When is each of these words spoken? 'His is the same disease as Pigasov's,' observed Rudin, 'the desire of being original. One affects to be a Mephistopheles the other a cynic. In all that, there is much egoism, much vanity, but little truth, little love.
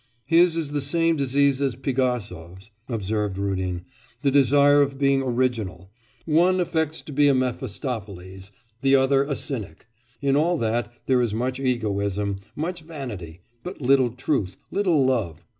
'His 0.25 0.57
is 0.57 0.71
the 0.71 0.81
same 0.81 1.15
disease 1.15 1.61
as 1.61 1.75
Pigasov's,' 1.75 2.71
observed 2.89 3.37
Rudin, 3.37 3.85
'the 4.23 4.31
desire 4.31 4.81
of 4.81 4.97
being 4.97 5.21
original. 5.21 5.91
One 6.25 6.59
affects 6.59 7.03
to 7.03 7.11
be 7.11 7.27
a 7.27 7.35
Mephistopheles 7.35 8.51
the 8.81 8.95
other 8.95 9.23
a 9.23 9.35
cynic. 9.35 9.85
In 10.19 10.35
all 10.35 10.57
that, 10.57 10.91
there 11.05 11.21
is 11.21 11.35
much 11.35 11.59
egoism, 11.59 12.37
much 12.55 12.81
vanity, 12.81 13.41
but 13.61 13.79
little 13.79 14.09
truth, 14.09 14.57
little 14.71 15.05
love. 15.05 15.43